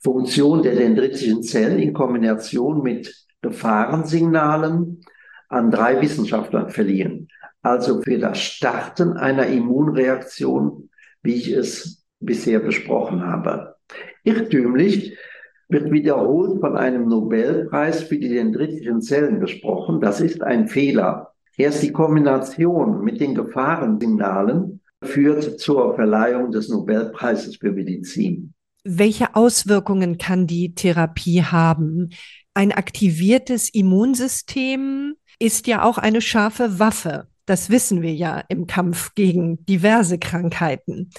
Funktion 0.00 0.62
der 0.62 0.76
dendritischen 0.76 1.42
Zellen 1.42 1.78
in 1.78 1.92
Kombination 1.92 2.82
mit 2.82 3.14
Gefahrensignalen 3.42 5.00
an 5.48 5.70
drei 5.70 6.00
Wissenschaftlern 6.00 6.70
verliehen. 6.70 7.28
Also 7.62 8.02
für 8.02 8.18
das 8.18 8.38
Starten 8.38 9.12
einer 9.14 9.46
Immunreaktion, 9.46 10.90
wie 11.22 11.34
ich 11.34 11.52
es 11.52 12.04
bisher 12.20 12.60
besprochen 12.60 13.26
habe. 13.26 13.76
Irrtümlich 14.24 15.16
wird 15.68 15.90
wiederholt 15.90 16.60
von 16.60 16.76
einem 16.76 17.08
Nobelpreis 17.08 18.02
für 18.02 18.18
die 18.18 18.28
dendritischen 18.28 19.02
Zellen 19.02 19.40
gesprochen. 19.40 20.00
Das 20.00 20.20
ist 20.20 20.42
ein 20.42 20.68
Fehler. 20.68 21.34
Erst 21.56 21.82
die 21.82 21.92
Kombination 21.92 23.02
mit 23.04 23.20
den 23.20 23.34
Gefahrensignalen 23.34 24.80
führt 25.02 25.60
zur 25.60 25.94
Verleihung 25.94 26.50
des 26.50 26.68
Nobelpreises 26.68 27.56
für 27.56 27.72
Medizin. 27.72 28.54
Welche 28.84 29.34
Auswirkungen 29.34 30.18
kann 30.18 30.46
die 30.46 30.74
Therapie 30.74 31.42
haben? 31.42 32.10
Ein 32.54 32.72
aktiviertes 32.72 33.68
Immunsystem 33.68 35.14
ist 35.38 35.66
ja 35.66 35.82
auch 35.82 35.98
eine 35.98 36.20
scharfe 36.20 36.78
Waffe. 36.78 37.28
Das 37.46 37.70
wissen 37.70 38.02
wir 38.02 38.12
ja 38.12 38.42
im 38.48 38.66
Kampf 38.66 39.14
gegen 39.14 39.64
diverse 39.64 40.18
Krankheiten. 40.18 41.10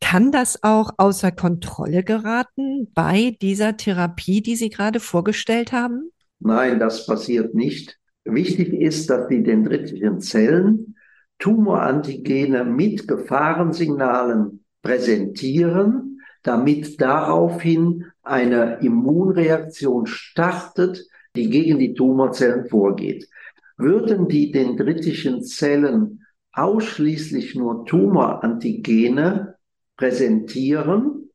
Kann 0.00 0.32
das 0.32 0.62
auch 0.62 0.92
außer 0.96 1.30
Kontrolle 1.30 2.02
geraten 2.02 2.90
bei 2.94 3.36
dieser 3.40 3.76
Therapie, 3.76 4.42
die 4.42 4.56
Sie 4.56 4.70
gerade 4.70 4.98
vorgestellt 4.98 5.72
haben? 5.72 6.10
Nein, 6.40 6.80
das 6.80 7.06
passiert 7.06 7.54
nicht. 7.54 7.98
Wichtig 8.24 8.72
ist, 8.72 9.10
dass 9.10 9.28
die 9.28 9.42
dendritischen 9.42 10.20
Zellen 10.20 10.96
Tumorantigene 11.38 12.64
mit 12.64 13.08
Gefahrensignalen 13.08 14.64
präsentieren, 14.82 16.11
damit 16.42 17.00
daraufhin 17.00 18.06
eine 18.22 18.78
Immunreaktion 18.80 20.06
startet, 20.06 21.06
die 21.36 21.48
gegen 21.50 21.78
die 21.78 21.94
Tumorzellen 21.94 22.68
vorgeht. 22.68 23.28
Würden 23.76 24.28
die 24.28 24.52
dendritischen 24.52 25.42
Zellen 25.44 26.26
ausschließlich 26.52 27.54
nur 27.54 27.86
Tumorantigene 27.86 29.56
präsentieren, 29.96 31.30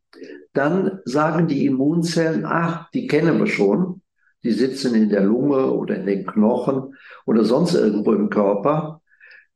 dann 0.54 1.00
sagen 1.06 1.48
die 1.48 1.66
Immunzellen, 1.66 2.46
ach, 2.46 2.90
die 2.92 3.08
kennen 3.08 3.40
wir 3.40 3.48
schon, 3.48 4.02
die 4.44 4.52
sitzen 4.52 4.96
in 4.96 5.10
der 5.10 5.22
Lunge 5.22 5.72
oder 5.72 5.96
in 5.96 6.06
den 6.06 6.26
Knochen 6.26 6.96
oder 7.26 7.44
sonst 7.44 7.74
irgendwo 7.74 8.14
im 8.14 8.30
Körper, 8.30 9.02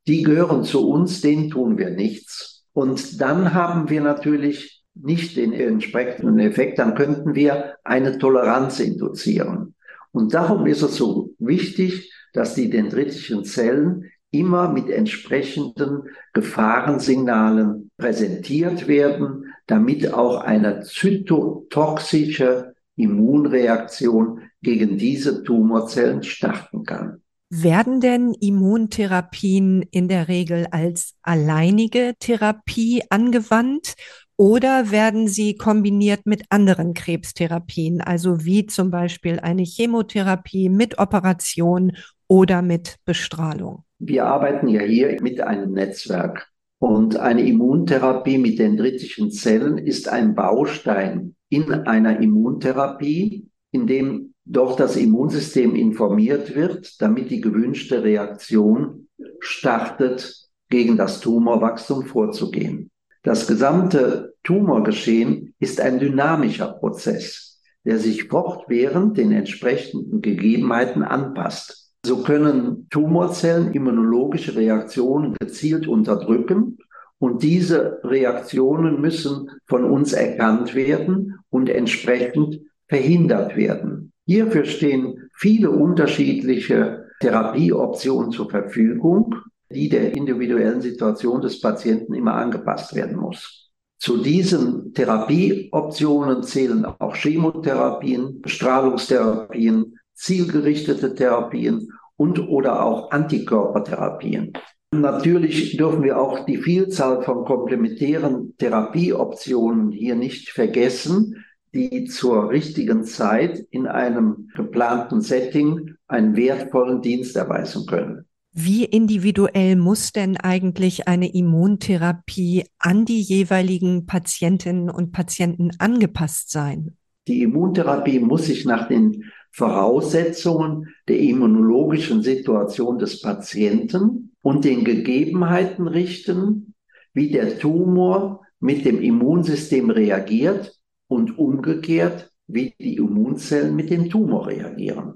die 0.06 0.22
gehören 0.22 0.64
zu 0.64 0.88
uns, 0.88 1.20
denen 1.20 1.50
tun 1.50 1.78
wir 1.78 1.90
nichts. 1.90 2.64
Und 2.72 3.20
dann 3.20 3.54
haben 3.54 3.90
wir 3.90 4.00
natürlich 4.00 4.81
nicht 4.94 5.36
den 5.36 5.52
entsprechenden 5.52 6.38
Effekt, 6.38 6.78
dann 6.78 6.94
könnten 6.94 7.34
wir 7.34 7.76
eine 7.84 8.18
Toleranz 8.18 8.80
induzieren. 8.80 9.74
Und 10.12 10.34
darum 10.34 10.66
ist 10.66 10.82
es 10.82 10.96
so 10.96 11.30
wichtig, 11.38 12.12
dass 12.32 12.54
die 12.54 12.70
dendritischen 12.70 13.44
Zellen 13.44 14.10
immer 14.30 14.68
mit 14.72 14.88
entsprechenden 14.90 16.04
Gefahrensignalen 16.32 17.90
präsentiert 17.98 18.88
werden, 18.88 19.54
damit 19.66 20.12
auch 20.12 20.40
eine 20.40 20.82
zytotoxische 20.82 22.74
Immunreaktion 22.96 24.40
gegen 24.62 24.96
diese 24.96 25.44
Tumorzellen 25.44 26.22
starten 26.22 26.84
kann. 26.84 27.22
Werden 27.50 28.00
denn 28.00 28.32
Immuntherapien 28.32 29.82
in 29.90 30.08
der 30.08 30.28
Regel 30.28 30.66
als 30.70 31.14
alleinige 31.22 32.14
Therapie 32.18 33.02
angewandt 33.10 33.94
oder 34.42 34.90
werden 34.90 35.28
sie 35.28 35.54
kombiniert 35.54 36.26
mit 36.26 36.42
anderen 36.50 36.94
Krebstherapien, 36.94 38.00
also 38.00 38.44
wie 38.44 38.66
zum 38.66 38.90
Beispiel 38.90 39.38
eine 39.38 39.62
Chemotherapie 39.62 40.68
mit 40.68 40.98
Operation 40.98 41.92
oder 42.26 42.60
mit 42.60 42.96
Bestrahlung? 43.04 43.84
Wir 44.00 44.26
arbeiten 44.26 44.66
ja 44.66 44.80
hier 44.80 45.16
mit 45.22 45.40
einem 45.40 45.74
Netzwerk 45.74 46.48
und 46.80 47.14
eine 47.14 47.42
Immuntherapie 47.42 48.38
mit 48.38 48.58
dendritischen 48.58 49.30
Zellen 49.30 49.78
ist 49.78 50.08
ein 50.08 50.34
Baustein 50.34 51.36
in 51.48 51.72
einer 51.72 52.18
Immuntherapie, 52.18 53.46
in 53.70 53.86
dem 53.86 54.34
doch 54.44 54.74
das 54.74 54.96
Immunsystem 54.96 55.76
informiert 55.76 56.56
wird, 56.56 57.00
damit 57.00 57.30
die 57.30 57.40
gewünschte 57.40 58.02
Reaktion 58.02 59.06
startet, 59.38 60.34
gegen 60.68 60.96
das 60.96 61.20
Tumorwachstum 61.20 62.06
vorzugehen. 62.06 62.90
Das 63.22 63.46
gesamte 63.46 64.34
Tumorgeschehen 64.42 65.54
ist 65.60 65.80
ein 65.80 66.00
dynamischer 66.00 66.72
Prozess, 66.72 67.60
der 67.84 67.98
sich 67.98 68.24
fortwährend 68.24 69.16
den 69.16 69.30
entsprechenden 69.30 70.20
Gegebenheiten 70.20 71.04
anpasst. 71.04 71.92
So 72.04 72.24
können 72.24 72.88
Tumorzellen 72.90 73.72
immunologische 73.74 74.56
Reaktionen 74.56 75.34
gezielt 75.38 75.86
unterdrücken 75.86 76.78
und 77.18 77.44
diese 77.44 78.00
Reaktionen 78.02 79.00
müssen 79.00 79.48
von 79.66 79.84
uns 79.84 80.12
erkannt 80.12 80.74
werden 80.74 81.38
und 81.50 81.68
entsprechend 81.68 82.60
verhindert 82.88 83.56
werden. 83.56 84.12
Hierfür 84.26 84.64
stehen 84.64 85.30
viele 85.32 85.70
unterschiedliche 85.70 87.06
Therapieoptionen 87.20 88.32
zur 88.32 88.50
Verfügung 88.50 89.36
die 89.72 89.88
der 89.88 90.14
individuellen 90.14 90.80
Situation 90.80 91.40
des 91.40 91.60
Patienten 91.60 92.14
immer 92.14 92.34
angepasst 92.34 92.94
werden 92.94 93.16
muss. 93.16 93.70
Zu 93.98 94.18
diesen 94.18 94.94
Therapieoptionen 94.94 96.42
zählen 96.42 96.84
auch 96.84 97.14
Chemotherapien, 97.14 98.40
Bestrahlungstherapien, 98.40 99.98
zielgerichtete 100.14 101.14
Therapien 101.14 101.88
und 102.16 102.38
oder 102.48 102.84
auch 102.84 103.10
Antikörpertherapien. 103.10 104.52
Natürlich 104.94 105.76
dürfen 105.76 106.02
wir 106.02 106.18
auch 106.18 106.44
die 106.44 106.58
Vielzahl 106.58 107.22
von 107.22 107.44
komplementären 107.44 108.54
Therapieoptionen 108.58 109.90
hier 109.90 110.16
nicht 110.16 110.50
vergessen, 110.50 111.44
die 111.74 112.04
zur 112.04 112.50
richtigen 112.50 113.04
Zeit 113.04 113.58
in 113.70 113.86
einem 113.86 114.50
geplanten 114.54 115.22
Setting 115.22 115.94
einen 116.06 116.36
wertvollen 116.36 117.00
Dienst 117.00 117.36
erweisen 117.36 117.86
können. 117.86 118.26
Wie 118.54 118.84
individuell 118.84 119.76
muss 119.76 120.12
denn 120.12 120.36
eigentlich 120.36 121.08
eine 121.08 121.32
Immuntherapie 121.32 122.64
an 122.78 123.06
die 123.06 123.22
jeweiligen 123.22 124.04
Patientinnen 124.04 124.90
und 124.90 125.10
Patienten 125.10 125.70
angepasst 125.78 126.50
sein? 126.50 126.96
Die 127.28 127.42
Immuntherapie 127.42 128.18
muss 128.18 128.46
sich 128.46 128.66
nach 128.66 128.88
den 128.88 129.24
Voraussetzungen 129.52 130.88
der 131.08 131.18
immunologischen 131.18 132.22
Situation 132.22 132.98
des 132.98 133.22
Patienten 133.22 134.32
und 134.42 134.66
den 134.66 134.84
Gegebenheiten 134.84 135.88
richten, 135.88 136.74
wie 137.14 137.30
der 137.30 137.58
Tumor 137.58 138.42
mit 138.60 138.84
dem 138.84 139.00
Immunsystem 139.00 139.88
reagiert 139.88 140.78
und 141.08 141.38
umgekehrt, 141.38 142.30
wie 142.46 142.74
die 142.78 142.96
Immunzellen 142.96 143.74
mit 143.74 143.88
dem 143.88 144.10
Tumor 144.10 144.48
reagieren. 144.48 145.14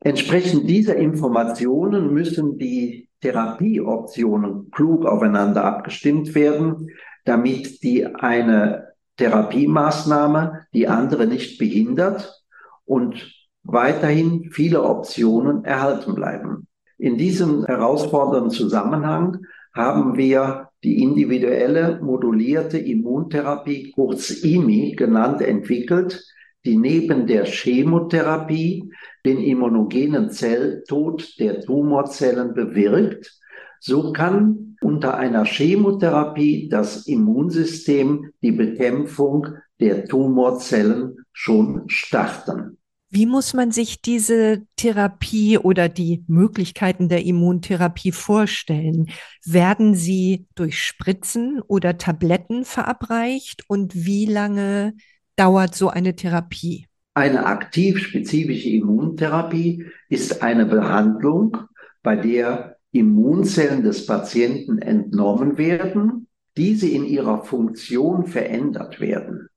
Entsprechend 0.00 0.68
dieser 0.68 0.96
Informationen 0.96 2.12
müssen 2.12 2.58
die 2.58 3.08
Therapieoptionen 3.20 4.70
klug 4.70 5.06
aufeinander 5.06 5.64
abgestimmt 5.64 6.34
werden, 6.34 6.88
damit 7.24 7.82
die 7.82 8.06
eine 8.06 8.88
Therapiemaßnahme 9.16 10.66
die 10.74 10.88
andere 10.88 11.26
nicht 11.26 11.58
behindert 11.58 12.42
und 12.84 13.32
weiterhin 13.62 14.50
viele 14.50 14.82
Optionen 14.82 15.64
erhalten 15.64 16.14
bleiben. 16.14 16.66
In 16.98 17.16
diesem 17.16 17.64
herausfordernden 17.64 18.50
Zusammenhang 18.50 19.38
haben 19.74 20.16
wir 20.16 20.68
die 20.82 21.02
individuelle 21.02 22.00
modulierte 22.02 22.78
Immuntherapie, 22.78 23.92
kurz 23.92 24.30
IMI 24.30 24.92
genannt, 24.96 25.40
entwickelt, 25.42 26.24
die 26.64 26.76
neben 26.76 27.26
der 27.26 27.44
Chemotherapie 27.44 28.90
den 29.24 29.38
immunogenen 29.38 30.30
Zelltod 30.30 31.38
der 31.38 31.60
Tumorzellen 31.60 32.54
bewirkt, 32.54 33.38
so 33.80 34.12
kann 34.12 34.76
unter 34.80 35.16
einer 35.16 35.44
Chemotherapie 35.44 36.68
das 36.68 37.06
Immunsystem 37.06 38.30
die 38.42 38.52
Bekämpfung 38.52 39.48
der 39.80 40.04
Tumorzellen 40.06 41.16
schon 41.32 41.88
starten. 41.88 42.78
Wie 43.14 43.26
muss 43.26 43.52
man 43.52 43.72
sich 43.72 44.00
diese 44.00 44.62
Therapie 44.76 45.58
oder 45.58 45.90
die 45.90 46.24
Möglichkeiten 46.28 47.10
der 47.10 47.26
Immuntherapie 47.26 48.12
vorstellen? 48.12 49.10
Werden 49.44 49.94
sie 49.94 50.46
durch 50.54 50.82
Spritzen 50.82 51.60
oder 51.60 51.98
Tabletten 51.98 52.64
verabreicht 52.64 53.64
und 53.68 54.06
wie 54.06 54.24
lange 54.24 54.94
dauert 55.36 55.74
so 55.74 55.88
eine 55.88 56.16
Therapie? 56.16 56.86
Eine 57.14 57.44
aktiv 57.44 57.98
spezifische 57.98 58.70
Immuntherapie 58.70 59.86
ist 60.08 60.42
eine 60.42 60.64
Behandlung, 60.64 61.58
bei 62.02 62.16
der 62.16 62.78
Immunzellen 62.90 63.82
des 63.82 64.06
Patienten 64.06 64.78
entnommen 64.78 65.58
werden, 65.58 66.26
diese 66.56 66.88
in 66.88 67.04
ihrer 67.04 67.44
Funktion 67.44 68.26
verändert 68.26 69.00
werden. 69.00 69.48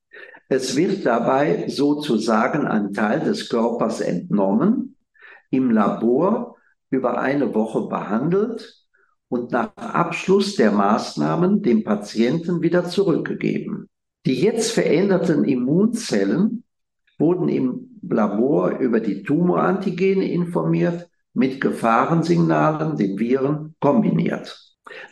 Es 0.48 0.76
wird 0.76 1.06
dabei 1.06 1.68
sozusagen 1.68 2.68
ein 2.68 2.94
Teil 2.94 3.22
des 3.22 3.50
Körpers 3.50 4.02
entnommen, 4.02 4.98
im 5.50 5.72
Labor 5.72 6.58
über 6.90 7.20
eine 7.20 7.54
Woche 7.56 7.88
behandelt 7.88 8.86
und 9.28 9.52
nach 9.52 9.76
Abschluss 9.76 10.56
der 10.56 10.72
Maßnahmen 10.72 11.62
dem 11.62 11.84
Patienten 11.84 12.62
wieder 12.62 12.86
zurückgegeben. 12.86 13.90
Die 14.26 14.42
jetzt 14.42 14.72
veränderten 14.72 15.44
Immunzellen 15.44 16.65
wurden 17.18 17.50
im 17.50 18.00
Labor 18.08 18.78
über 18.80 19.00
die 19.00 19.24
Tumorantigene 19.24 20.30
informiert, 20.32 21.10
mit 21.34 21.60
Gefahrensignalen, 21.60 22.96
den 22.96 23.20
Viren, 23.20 23.76
kombiniert. 23.80 24.58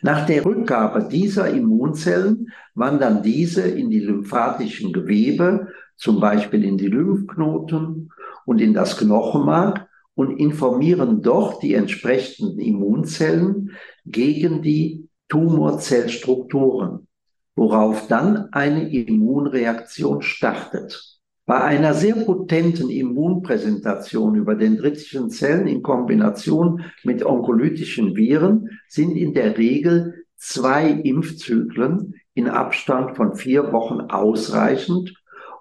Nach 0.01 0.25
der 0.25 0.45
Rückgabe 0.45 1.09
dieser 1.09 1.49
Immunzellen 1.49 2.49
wandern 2.75 3.23
diese 3.23 3.63
in 3.63 3.89
die 3.89 3.99
lymphatischen 3.99 4.93
Gewebe, 4.93 5.67
zum 5.97 6.19
Beispiel 6.19 6.63
in 6.63 6.77
die 6.77 6.87
Lymphknoten 6.87 8.09
und 8.45 8.61
in 8.61 8.73
das 8.73 8.97
Knochenmark 8.97 9.87
und 10.15 10.39
informieren 10.39 11.21
dort 11.21 11.61
die 11.61 11.73
entsprechenden 11.73 12.59
Immunzellen 12.59 13.71
gegen 14.05 14.61
die 14.61 15.09
Tumorzellstrukturen 15.27 17.07
worauf 17.55 18.07
dann 18.07 18.51
eine 18.51 18.91
Immunreaktion 18.91 20.21
startet. 20.21 21.12
Bei 21.45 21.62
einer 21.62 21.93
sehr 21.93 22.15
potenten 22.15 22.89
Immunpräsentation 22.89 24.36
über 24.36 24.56
dendritischen 24.56 25.29
Zellen 25.29 25.67
in 25.67 25.84
Kombination 25.84 26.86
mit 27.03 27.25
onkolytischen 27.25 28.15
Viren 28.15 28.69
sind 28.88 29.17
in 29.17 29.34
der 29.34 29.58
Regel 29.58 30.25
zwei 30.38 30.89
Impfzyklen 30.89 32.15
in 32.34 32.47
Abstand 32.47 33.17
von 33.17 33.36
vier 33.36 33.73
Wochen 33.73 34.01
ausreichend, 34.01 35.13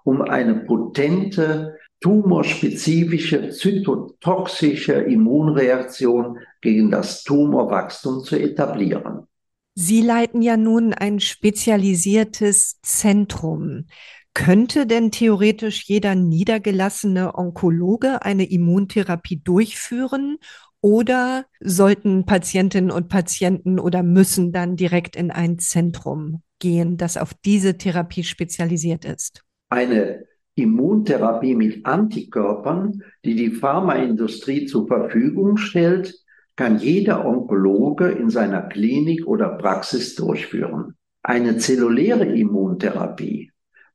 um 0.05 0.23
eine 0.23 0.55
potente 0.55 1.79
tumorspezifische 2.01 3.51
zytotoxische 3.51 4.95
Immunreaktion 4.95 6.39
gegen 6.61 6.91
das 6.91 7.25
Tumorwachstum 7.25 8.23
zu 8.25 8.37
etablieren. 8.37 9.27
Sie 9.75 10.03
leiten 10.03 10.43
ja 10.43 10.57
nun 10.57 10.93
ein 10.93 11.19
spezialisiertes 11.19 12.79
Zentrum. 12.83 13.87
Könnte 14.35 14.87
denn 14.87 15.11
theoretisch 15.11 15.85
jeder 15.85 16.15
niedergelassene 16.15 17.35
Onkologe 17.35 18.23
eine 18.23 18.51
Immuntherapie 18.51 19.41
durchführen 19.43 20.39
oder 20.81 21.45
sollten 21.61 22.25
Patientinnen 22.25 22.91
und 22.91 23.09
Patienten 23.09 23.79
oder 23.79 24.03
müssen 24.03 24.51
dann 24.51 24.77
direkt 24.77 25.17
in 25.17 25.31
ein 25.31 25.59
Zentrum 25.59 26.43
gehen, 26.59 26.97
das 26.97 27.17
auf 27.17 27.35
diese 27.45 27.77
Therapie 27.77 28.25
spezialisiert 28.25 29.05
ist? 29.05 29.45
Eine 29.69 30.25
Immuntherapie 30.55 31.55
mit 31.55 31.87
Antikörpern, 31.87 33.03
die 33.25 33.37
die 33.37 33.51
Pharmaindustrie 33.51 34.67
zur 34.67 34.87
Verfügung 34.87 35.57
stellt, 35.57 36.15
kann 36.57 36.79
jeder 36.79 37.25
Onkologe 37.25 38.09
in 38.09 38.29
seiner 38.29 38.63
Klinik 38.63 39.27
oder 39.27 39.51
Praxis 39.51 40.15
durchführen. 40.15 40.95
Eine 41.23 41.57
zelluläre 41.59 42.27
Immuntherapie, 42.27 43.52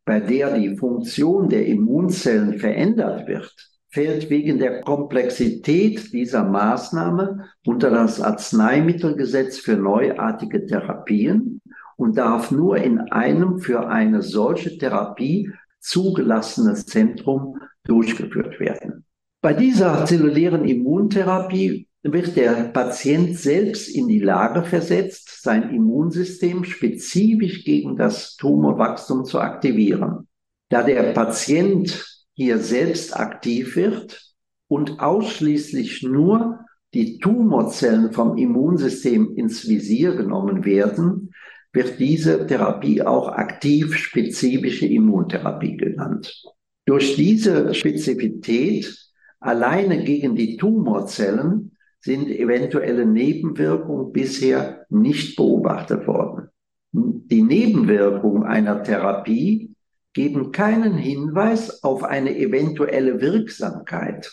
bei 0.07 0.21
der 0.21 0.57
die 0.57 0.77
Funktion 0.77 1.49
der 1.49 1.65
Immunzellen 1.67 2.57
verändert 2.59 3.27
wird, 3.27 3.53
fällt 3.89 4.29
wegen 4.29 4.57
der 4.57 4.79
Komplexität 4.81 6.13
dieser 6.13 6.45
Maßnahme 6.45 7.49
unter 7.65 7.89
das 7.91 8.21
Arzneimittelgesetz 8.21 9.59
für 9.59 9.75
neuartige 9.75 10.65
Therapien 10.65 11.61
und 11.97 12.17
darf 12.17 12.51
nur 12.51 12.77
in 12.77 12.99
einem 12.99 13.59
für 13.59 13.89
eine 13.89 14.21
solche 14.21 14.77
Therapie 14.77 15.51
zugelassenes 15.81 16.85
Zentrum 16.85 17.57
durchgeführt 17.83 18.61
werden. 18.61 19.03
Bei 19.41 19.53
dieser 19.53 20.05
zellulären 20.05 20.63
Immuntherapie 20.63 21.86
wird 22.03 22.35
der 22.35 22.65
Patient 22.65 23.37
selbst 23.37 23.89
in 23.89 24.07
die 24.07 24.19
Lage 24.19 24.63
versetzt, 24.63 25.41
sein 25.41 25.73
Immunsystem 25.73 26.63
spezifisch 26.63 27.63
gegen 27.63 27.95
das 27.95 28.35
Tumorwachstum 28.35 29.25
zu 29.25 29.39
aktivieren. 29.39 30.27
Da 30.69 30.83
der 30.83 31.13
Patient 31.13 32.05
hier 32.33 32.59
selbst 32.59 33.17
aktiv 33.17 33.75
wird 33.75 34.33
und 34.67 34.99
ausschließlich 34.99 36.03
nur 36.03 36.59
die 36.93 37.19
Tumorzellen 37.19 38.11
vom 38.11 38.37
Immunsystem 38.37 39.35
ins 39.35 39.67
Visier 39.67 40.15
genommen 40.15 40.65
werden, 40.65 41.33
wird 41.73 41.99
diese 41.99 42.47
Therapie 42.47 43.01
auch 43.01 43.27
aktiv 43.29 43.95
spezifische 43.95 44.87
Immuntherapie 44.87 45.77
genannt. 45.77 46.43
Durch 46.85 47.15
diese 47.15 47.73
Spezifität 47.73 48.97
alleine 49.39 50.03
gegen 50.03 50.35
die 50.35 50.57
Tumorzellen 50.57 51.76
sind 52.07 52.29
eventuelle 52.29 53.05
Nebenwirkungen 53.05 54.13
bisher 54.13 54.85
nicht 54.87 55.35
beobachtet 55.35 56.07
worden. 56.07 56.47
Die 56.93 57.41
Nebenwirkungen 57.41 58.43
einer 58.43 58.81
Therapie 58.81 59.75
geben 60.13 60.53
keinen 60.53 60.93
Hinweis 60.93 61.83
auf 61.83 62.05
eine 62.05 62.33
eventuelle 62.37 63.19
Wirksamkeit, 63.19 64.31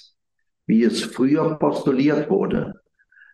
wie 0.67 0.85
es 0.85 1.03
früher 1.03 1.57
postuliert 1.59 2.31
wurde, 2.31 2.75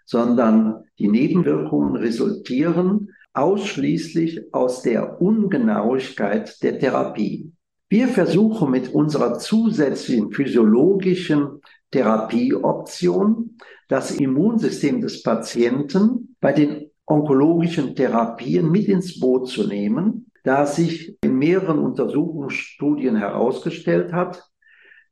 sondern 0.07 0.85
die 0.99 1.09
Nebenwirkungen 1.09 1.97
resultieren 1.97 3.11
ausschließlich 3.35 4.55
aus 4.55 4.81
der 4.81 5.21
Ungenauigkeit 5.21 6.63
der 6.63 6.79
Therapie. 6.79 7.53
Wir 7.91 8.09
versuchen 8.09 8.71
mit 8.71 8.89
unserer 8.89 9.39
zusätzlichen 9.39 10.33
physiologischen 10.33 11.61
Therapieoption 11.91 13.57
das 13.89 14.13
Immunsystem 14.13 15.01
des 15.01 15.23
Patienten 15.23 16.37
bei 16.41 16.53
den 16.53 16.91
onkologischen 17.07 17.97
Therapien 17.97 18.71
mit 18.71 18.87
ins 18.87 19.19
Boot 19.19 19.49
zu 19.49 19.67
nehmen 19.67 20.31
da 20.43 20.67
sich 20.67 21.17
in 21.23 21.39
mehreren 21.39 21.79
Untersuchungsstudien 21.79 23.17
herausgestellt 23.17 24.13
hat, 24.13 24.49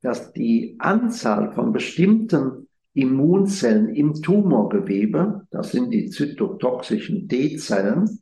dass 0.02 0.32
die 0.32 0.76
Anzahl 0.78 1.52
von 1.52 1.72
bestimmten 1.72 2.68
Immunzellen 2.94 3.94
im 3.94 4.14
Tumorgewebe, 4.14 5.46
das 5.50 5.72
sind 5.72 5.90
die 5.90 6.08
zytotoxischen 6.08 7.28
D-Zellen, 7.28 8.20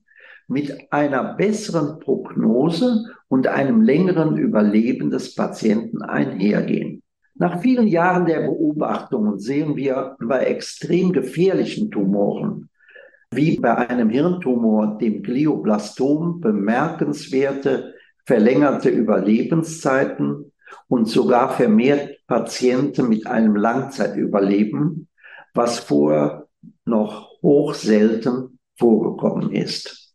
mit 0.48 0.92
einer 0.92 1.34
besseren 1.34 1.98
Prognose 1.98 3.04
und 3.28 3.48
einem 3.48 3.80
längeren 3.80 4.36
Überleben 4.36 5.10
des 5.10 5.34
Patienten 5.34 6.02
einhergehen. 6.02 7.02
Nach 7.38 7.60
vielen 7.60 7.86
Jahren 7.86 8.24
der 8.24 8.40
Beobachtungen 8.40 9.38
sehen 9.38 9.76
wir 9.76 10.16
bei 10.20 10.44
extrem 10.44 11.12
gefährlichen 11.12 11.90
Tumoren 11.90 12.70
wie 13.30 13.58
bei 13.58 13.76
einem 13.76 14.08
Hirntumor, 14.08 14.98
dem 14.98 15.22
Glioblastom, 15.22 16.40
bemerkenswerte 16.40 17.94
verlängerte 18.24 18.88
Überlebenszeiten 18.88 20.52
und 20.88 21.08
sogar 21.08 21.52
vermehrt 21.52 22.26
Patienten 22.26 23.08
mit 23.08 23.26
einem 23.26 23.56
Langzeitüberleben, 23.56 25.08
was 25.54 25.78
vorher 25.78 26.46
noch 26.84 27.40
hoch 27.42 27.74
selten 27.74 28.58
vorgekommen 28.78 29.52
ist. 29.52 30.14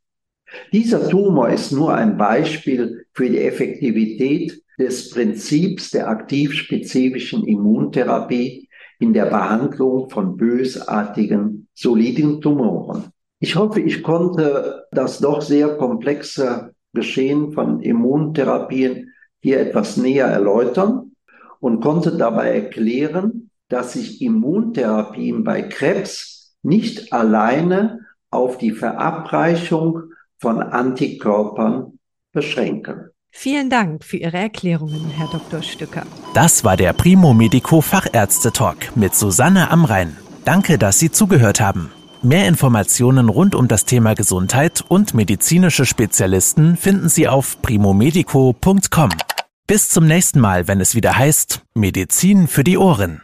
Dieser 0.73 1.09
Tumor 1.09 1.49
ist 1.49 1.71
nur 1.71 1.93
ein 1.93 2.17
Beispiel 2.17 3.05
für 3.13 3.29
die 3.29 3.39
Effektivität 3.39 4.61
des 4.81 5.11
Prinzips 5.11 5.91
der 5.91 6.07
aktivspezifischen 6.09 7.45
Immuntherapie 7.45 8.67
in 8.97 9.13
der 9.13 9.25
Behandlung 9.25 10.09
von 10.09 10.35
bösartigen, 10.37 11.67
soliden 11.75 12.41
Tumoren. 12.41 13.11
Ich 13.39 13.55
hoffe, 13.55 13.79
ich 13.79 14.01
konnte 14.01 14.85
das 14.91 15.19
doch 15.19 15.41
sehr 15.41 15.77
komplexe 15.77 16.73
Geschehen 16.93 17.51
von 17.53 17.81
Immuntherapien 17.81 19.13
hier 19.39 19.59
etwas 19.59 19.97
näher 19.97 20.27
erläutern 20.27 21.11
und 21.59 21.81
konnte 21.81 22.17
dabei 22.17 22.55
erklären, 22.55 23.51
dass 23.69 23.93
sich 23.93 24.21
Immuntherapien 24.21 25.43
bei 25.43 25.61
Krebs 25.61 26.55
nicht 26.63 27.13
alleine 27.13 27.99
auf 28.31 28.57
die 28.57 28.71
Verabreichung 28.71 30.11
von 30.39 30.59
Antikörpern 30.59 31.99
beschränken. 32.31 33.10
Vielen 33.31 33.69
Dank 33.69 34.03
für 34.03 34.17
Ihre 34.17 34.37
Erklärungen, 34.37 35.09
Herr 35.09 35.27
Dr. 35.27 35.63
Stücker. 35.63 36.05
Das 36.33 36.63
war 36.63 36.77
der 36.77 36.93
Primo 36.93 37.33
Medico 37.33 37.81
Fachärzte 37.81 38.51
Talk 38.51 38.95
mit 38.95 39.15
Susanne 39.15 39.71
Amrein. 39.71 40.17
Danke, 40.45 40.77
dass 40.77 40.99
Sie 40.99 41.11
zugehört 41.11 41.59
haben. 41.59 41.91
Mehr 42.21 42.47
Informationen 42.47 43.29
rund 43.29 43.55
um 43.55 43.67
das 43.67 43.85
Thema 43.85 44.13
Gesundheit 44.13 44.83
und 44.87 45.15
medizinische 45.15 45.87
Spezialisten 45.87 46.77
finden 46.77 47.09
Sie 47.09 47.27
auf 47.27 47.61
primomedico.com. 47.61 49.09
Bis 49.65 49.89
zum 49.89 50.05
nächsten 50.05 50.39
Mal, 50.39 50.67
wenn 50.67 50.81
es 50.81 50.93
wieder 50.93 51.17
heißt 51.17 51.61
Medizin 51.73 52.47
für 52.47 52.63
die 52.63 52.77
Ohren. 52.77 53.21